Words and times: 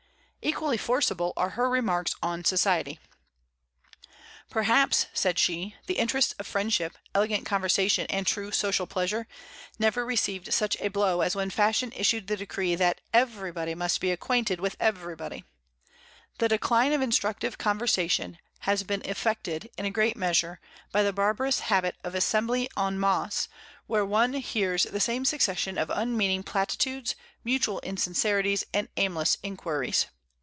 Equally 0.43 0.77
forcible 0.77 1.33
are 1.37 1.49
her 1.49 1.69
remarks 1.69 2.15
on 2.23 2.43
society: 2.43 2.99
"Perhaps," 4.49 5.05
said 5.13 5.37
she, 5.37 5.75
"the 5.85 5.99
interests 5.99 6.33
of 6.39 6.47
friendship, 6.47 6.97
elegant 7.13 7.45
conversation, 7.45 8.07
and 8.07 8.25
true 8.25 8.51
social 8.51 8.87
pleasure, 8.87 9.27
never 9.77 10.03
received 10.03 10.51
such 10.51 10.75
a 10.81 10.87
blow 10.87 11.21
as 11.21 11.35
when 11.35 11.51
fashion 11.51 11.91
issued 11.95 12.25
the 12.25 12.35
decree 12.35 12.73
that 12.73 13.01
everybody 13.13 13.75
must 13.75 14.01
be 14.01 14.09
acquainted 14.09 14.59
with 14.59 14.75
everybody. 14.79 15.45
The 16.39 16.49
decline 16.49 16.91
of 16.91 17.01
instructive 17.01 17.59
conversation 17.59 18.39
has 18.61 18.81
been 18.81 19.03
effected 19.03 19.69
in 19.77 19.85
a 19.85 19.91
great 19.91 20.17
measure 20.17 20.59
by 20.91 21.03
the 21.03 21.13
barbarous 21.13 21.59
habit 21.59 21.97
of 22.03 22.15
assembly 22.15 22.67
en 22.75 22.99
masse, 22.99 23.47
where 23.85 24.03
one 24.03 24.33
hears 24.33 24.85
the 24.85 24.99
same 24.99 25.23
succession 25.23 25.77
of 25.77 25.91
unmeaning 25.91 26.41
platitudes, 26.41 27.13
mutual 27.43 27.79
insincerities, 27.81 28.63
and 28.73 28.89
aimless 28.97 29.37
inquiries. 29.43 30.07